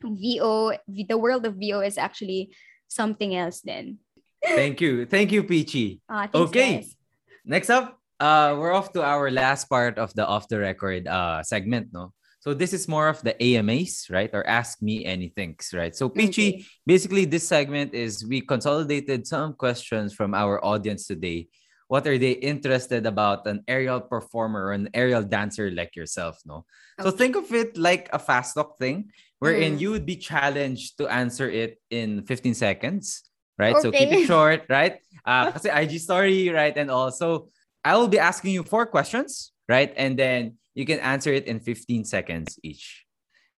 VO, 0.00 0.72
the 0.88 1.20
world 1.20 1.44
of 1.44 1.60
VO 1.60 1.84
is 1.84 2.00
actually 2.00 2.56
something 2.88 3.34
else 3.34 3.60
then. 3.60 3.98
Thank 4.44 4.80
you. 4.80 5.06
Thank 5.06 5.32
you, 5.32 5.42
Peachy. 5.42 6.00
Ah, 6.08 6.28
thanks, 6.30 6.50
Okay. 6.50 6.74
guys. 6.76 6.96
Next 7.44 7.70
up, 7.70 7.98
uh, 8.20 8.54
we're 8.58 8.72
off 8.72 8.92
to 8.94 9.02
our 9.02 9.30
last 9.30 9.68
part 9.68 9.98
of 9.98 10.14
the 10.14 10.26
off 10.26 10.48
the 10.48 10.58
record 10.58 11.06
uh, 11.06 11.42
segment, 11.42 11.90
no? 11.92 12.12
So 12.40 12.54
this 12.54 12.72
is 12.72 12.86
more 12.86 13.08
of 13.08 13.18
the 13.26 13.34
AMAs, 13.42 14.06
right? 14.08 14.30
Or 14.32 14.46
ask 14.46 14.78
me 14.80 15.04
anything, 15.04 15.58
right? 15.74 15.90
So 15.96 16.08
Peachy, 16.08 16.48
Okay. 16.62 16.64
basically 16.86 17.24
this 17.26 17.42
segment 17.42 17.90
is 17.92 18.22
we 18.22 18.40
consolidated 18.40 19.26
some 19.26 19.54
questions 19.54 20.14
from 20.14 20.30
our 20.32 20.62
audience 20.64 21.08
today. 21.10 21.48
What 21.88 22.06
are 22.06 22.18
they 22.18 22.32
interested 22.34 23.06
about 23.06 23.46
an 23.46 23.62
aerial 23.68 24.00
performer 24.00 24.66
or 24.66 24.72
an 24.72 24.90
aerial 24.92 25.22
dancer 25.22 25.70
like 25.70 25.94
yourself, 25.94 26.40
no? 26.44 26.66
So 27.00 27.10
think 27.10 27.36
of 27.36 27.52
it 27.54 27.76
like 27.78 28.08
a 28.12 28.18
fast 28.18 28.54
talk 28.58 28.78
thing 28.82 29.12
wherein 29.38 29.76
Mm. 29.76 29.80
you 29.80 29.90
would 29.92 30.06
be 30.06 30.16
challenged 30.16 30.98
to 30.98 31.06
answer 31.06 31.46
it 31.46 31.78
in 31.90 32.24
15 32.26 32.54
seconds, 32.54 33.22
right? 33.58 33.76
So 33.78 33.92
keep 33.92 34.10
it 34.10 34.26
short, 34.30 34.66
right? 34.68 34.98
Uh, 35.22 35.52
kasi 35.52 35.68
IG 35.70 36.00
story, 36.00 36.48
right? 36.50 36.74
And 36.74 36.90
also, 36.90 37.52
I 37.84 37.94
will 37.94 38.08
be 38.08 38.18
asking 38.18 38.56
you 38.56 38.64
four 38.64 38.86
questions, 38.86 39.52
right? 39.68 39.92
And 39.94 40.18
then 40.18 40.58
you 40.74 40.86
can 40.86 40.98
answer 40.98 41.30
it 41.30 41.46
in 41.46 41.60
15 41.60 42.02
seconds 42.04 42.58
each. 42.66 43.06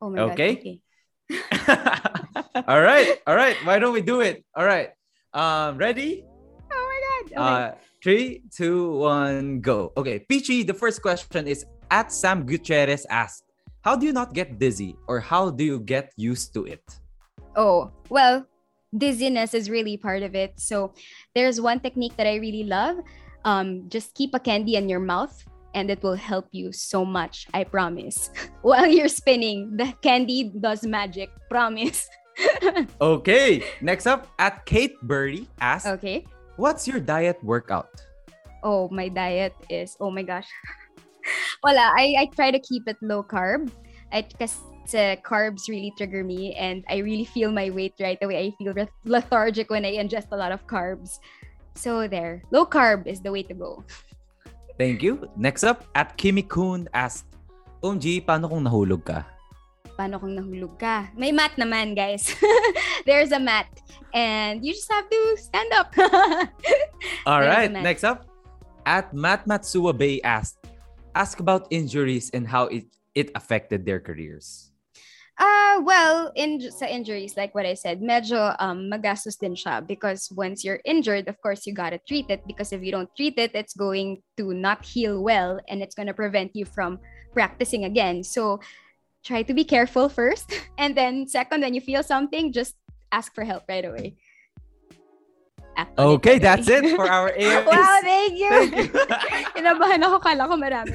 Oh 0.03 0.11
my 0.11 0.35
Okay. 0.35 0.53
God. 0.55 0.61
Okay. 0.61 0.77
all 2.69 2.81
right, 2.81 3.17
all 3.27 3.37
right. 3.37 3.57
Why 3.65 3.79
don't 3.79 3.93
we 3.93 4.03
do 4.03 4.21
it? 4.21 4.45
All 4.55 4.65
right. 4.65 4.91
Um, 5.33 5.79
ready? 5.79 6.25
Oh 6.71 6.75
my 6.75 7.23
God. 7.25 7.25
Okay. 7.25 7.37
Uh, 7.37 7.71
three, 8.03 8.43
two, 8.51 8.99
one, 8.99 9.61
go. 9.61 9.93
Okay, 9.97 10.21
Peachy, 10.21 10.63
the 10.63 10.75
first 10.75 11.03
question 11.03 11.47
is 11.47 11.65
at 11.91 12.13
Sam 12.13 12.47
Gutierrez 12.47 13.07
asked, 13.11 13.45
How 13.83 13.97
do 13.97 14.07
you 14.07 14.13
not 14.13 14.35
get 14.35 14.59
dizzy 14.59 14.97
or 15.07 15.21
how 15.21 15.51
do 15.51 15.65
you 15.65 15.81
get 15.81 16.13
used 16.17 16.55
to 16.55 16.65
it? 16.65 16.83
Oh, 17.57 17.91
well, 18.09 18.47
dizziness 18.97 19.55
is 19.55 19.71
really 19.71 19.97
part 19.97 20.23
of 20.23 20.35
it. 20.35 20.55
So 20.57 20.95
there's 21.35 21.61
one 21.61 21.81
technique 21.81 22.17
that 22.17 22.27
I 22.27 22.37
really 22.37 22.65
love. 22.65 22.99
Um, 23.45 23.89
just 23.89 24.15
keep 24.15 24.35
a 24.35 24.41
candy 24.41 24.77
in 24.77 24.89
your 24.89 25.01
mouth 25.01 25.35
and 25.75 25.91
it 25.91 26.03
will 26.03 26.17
help 26.17 26.49
you 26.53 26.73
so 26.73 27.05
much. 27.05 27.47
I 27.55 27.65
promise. 27.65 28.31
While 28.63 28.87
you're 28.87 29.09
spinning, 29.09 29.77
the 29.77 29.95
candy 30.03 30.53
does 30.61 30.87
magic. 30.87 31.31
Promise. 31.49 32.09
Okay, 33.01 33.65
next 33.81 34.07
up 34.07 34.29
at 34.39 34.65
Kate 34.65 34.95
Burry 35.03 35.49
asked, 35.61 35.89
okay. 35.99 36.25
What's 36.59 36.91
your 36.91 36.99
diet 36.99 37.39
workout? 37.47 38.03
Oh, 38.67 38.91
my 38.91 39.07
diet 39.07 39.55
is, 39.71 39.95
oh 40.03 40.11
my 40.11 40.27
gosh. 40.27 40.51
Wala, 41.63 41.95
I, 41.95 42.19
I 42.19 42.27
try 42.35 42.51
to 42.51 42.59
keep 42.59 42.91
it 42.91 42.99
low 43.01 43.23
carb. 43.23 43.71
I, 44.11 44.27
kasi 44.27 45.23
carbs 45.23 45.71
really 45.71 45.95
trigger 45.95 46.27
me 46.27 46.59
and 46.59 46.83
I 46.91 46.99
really 46.99 47.31
feel 47.31 47.55
my 47.55 47.71
weight 47.71 47.95
right 48.03 48.19
away. 48.27 48.51
I 48.51 48.51
feel 48.59 48.75
lethargic 49.07 49.71
when 49.71 49.87
I 49.87 50.03
ingest 50.03 50.35
a 50.35 50.37
lot 50.37 50.51
of 50.51 50.67
carbs. 50.67 51.23
So 51.79 52.11
there, 52.11 52.43
low 52.51 52.67
carb 52.67 53.07
is 53.07 53.23
the 53.23 53.31
way 53.31 53.47
to 53.47 53.55
go. 53.55 53.85
Thank 54.75 55.07
you. 55.07 55.31
Next 55.39 55.63
up 55.63 55.87
at 55.95 56.19
Kimi 56.19 56.43
Kun 56.43 56.91
asked, 56.91 57.31
OMG, 57.87 58.27
paano 58.27 58.51
kung 58.51 58.67
nahulog 58.67 59.07
ka? 59.07 59.23
Paano 59.99 60.23
kung 60.23 60.39
nahulog 60.39 60.79
ka? 60.79 61.11
May 61.19 61.35
mat 61.35 61.59
naman, 61.59 61.99
guys. 61.99 62.31
There's 63.07 63.35
a 63.35 63.43
mat. 63.43 63.67
And 64.15 64.63
you 64.63 64.71
just 64.71 64.87
have 64.95 65.11
to 65.11 65.21
stand 65.35 65.75
up. 65.75 65.91
All 67.27 67.43
right, 67.43 67.67
next 67.67 68.07
up 68.07 68.31
at 68.87 69.11
Matt 69.11 69.43
Matsua 69.51 69.91
Bay 69.91 70.23
asked, 70.23 70.63
Ask 71.19 71.41
about 71.43 71.67
injuries 71.75 72.31
and 72.31 72.47
how 72.47 72.71
it, 72.71 72.87
it 73.15 73.35
affected 73.35 73.85
their 73.85 73.99
careers. 73.99 74.71
Uh, 75.39 75.83
well, 75.83 76.31
in 76.35 76.59
sa 76.71 76.87
injuries, 76.87 77.37
like 77.37 77.55
what 77.55 77.67
I 77.67 77.75
said, 77.75 77.99
medyo 78.03 78.55
um, 78.59 78.91
magastos 78.91 79.35
din 79.35 79.55
siya 79.55 79.83
because 79.83 80.31
once 80.35 80.63
you're 80.63 80.83
injured, 80.85 81.27
of 81.27 81.39
course, 81.43 81.67
you 81.67 81.75
gotta 81.75 81.99
treat 82.07 82.31
it 82.31 82.43
because 82.47 82.71
if 82.71 82.83
you 82.83 82.91
don't 82.91 83.11
treat 83.15 83.39
it, 83.39 83.51
it's 83.55 83.75
going 83.75 84.23
to 84.37 84.55
not 84.55 84.83
heal 84.83 85.23
well 85.23 85.59
and 85.67 85.83
it's 85.83 85.95
gonna 85.95 86.15
prevent 86.15 86.55
you 86.55 86.67
from 86.67 86.99
practicing 87.35 87.87
again. 87.87 88.23
So 88.23 88.59
try 89.29 89.45
to 89.45 89.53
be 89.53 89.63
careful 89.63 90.09
first. 90.09 90.49
And 90.81 90.97
then 90.97 91.29
second, 91.29 91.61
when 91.61 91.77
you 91.77 91.85
feel 91.85 92.01
something, 92.01 92.51
just 92.51 92.81
ask 93.13 93.37
for 93.37 93.45
help 93.45 93.69
right 93.69 93.85
away. 93.85 94.17
Okay, 95.95 96.43
that's 96.43 96.67
it 96.67 96.97
for 96.99 97.07
our 97.07 97.31
AMAs. 97.39 97.71
Wow, 97.71 97.99
thank 98.03 98.35
you. 98.35 98.51
Thank 98.51 98.75
you. 98.75 98.91
Kinabahan 99.55 100.03
ako, 100.03 100.19
kala 100.19 100.51
ko 100.51 100.59
marami. 100.59 100.91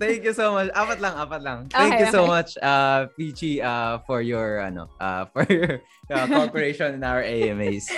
Thank 0.00 0.24
you 0.24 0.32
so 0.32 0.56
much. 0.56 0.72
Apat 0.72 0.96
lang, 1.04 1.12
apat 1.20 1.40
lang. 1.44 1.58
Thank 1.68 1.92
Okay, 1.92 2.00
you 2.00 2.08
so 2.08 2.24
okay. 2.24 2.32
much, 2.40 2.50
uh, 2.64 3.12
Peachy, 3.20 3.60
uh, 3.60 4.00
for 4.08 4.24
your, 4.24 4.64
ano, 4.64 4.88
uh, 4.96 5.28
for 5.28 5.44
your 5.52 5.84
uh, 6.08 6.24
cooperation 6.24 6.96
in 6.96 7.04
our 7.04 7.20
AMAs. 7.20 7.92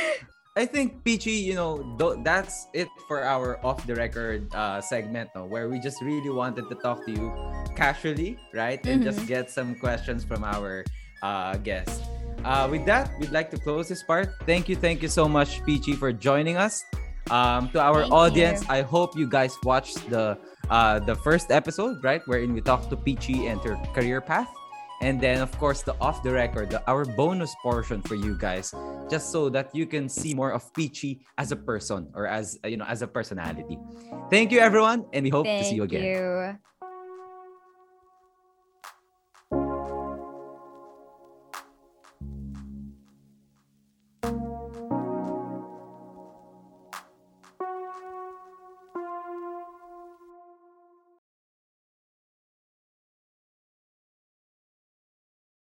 I 0.58 0.66
think 0.66 1.06
Peachy, 1.06 1.38
you 1.46 1.54
know, 1.54 1.86
th- 1.94 2.26
that's 2.26 2.66
it 2.74 2.90
for 3.06 3.22
our 3.22 3.62
off 3.62 3.86
the 3.86 3.94
record 3.94 4.50
uh, 4.58 4.82
segment, 4.82 5.30
no, 5.38 5.46
where 5.46 5.70
we 5.70 5.78
just 5.78 6.02
really 6.02 6.34
wanted 6.34 6.66
to 6.66 6.74
talk 6.82 7.06
to 7.06 7.14
you 7.14 7.30
casually, 7.78 8.34
right, 8.52 8.82
and 8.86 9.02
just 9.06 9.22
Mhm. 9.22 9.26
get 9.30 9.44
some 9.50 9.78
questions 9.78 10.26
from 10.26 10.42
our 10.42 10.82
uh, 11.22 11.54
guests. 11.62 12.02
Uh, 12.46 12.66
with 12.70 12.86
that, 12.86 13.10
we'd 13.18 13.30
like 13.34 13.50
to 13.50 13.58
close 13.58 13.88
this 13.90 14.02
part. 14.06 14.30
Thank 14.46 14.68
you, 14.70 14.76
thank 14.78 15.02
you 15.02 15.10
so 15.10 15.26
much, 15.26 15.62
Peachy, 15.66 15.94
for 15.98 16.12
joining 16.12 16.54
us. 16.56 16.82
Um, 17.30 17.68
to 17.74 17.78
our 17.82 18.02
Thank 18.08 18.14
audience, 18.14 18.60
you. 18.64 18.78
I 18.78 18.80
hope 18.86 19.12
you 19.18 19.26
guys 19.28 19.52
watched 19.62 20.00
the 20.10 20.38
uh, 20.70 21.00
the 21.00 21.16
first 21.26 21.48
episode, 21.50 22.00
right, 22.04 22.20
wherein 22.28 22.52
we 22.52 22.60
talked 22.60 22.88
to 22.92 22.96
Peachy 22.96 23.48
and 23.50 23.56
her 23.64 23.76
career 23.96 24.20
path. 24.20 24.48
And 25.00 25.16
then, 25.20 25.40
of 25.40 25.52
course, 25.58 25.80
the 25.86 25.94
off 26.00 26.22
the 26.26 26.32
record, 26.32 26.70
the, 26.74 26.80
our 26.90 27.04
bonus 27.04 27.52
portion 27.62 28.00
for 28.04 28.16
you 28.16 28.36
guys, 28.36 28.72
just 29.12 29.30
so 29.32 29.48
that 29.52 29.70
you 29.76 29.86
can 29.86 30.08
see 30.08 30.32
more 30.34 30.52
of 30.52 30.62
Peachy 30.76 31.20
as 31.40 31.52
a 31.52 31.58
person 31.58 32.08
or 32.16 32.24
as 32.28 32.56
you 32.64 32.76
know 32.80 32.84
as 32.88 33.00
a 33.02 33.08
personality. 33.08 33.76
Thank 34.32 34.50
you, 34.52 34.60
everyone, 34.60 35.04
and 35.12 35.20
we 35.26 35.30
hope 35.32 35.44
to 35.48 35.64
see 35.68 35.76
you 35.76 35.84
again. 35.88 36.04
you. 36.04 36.56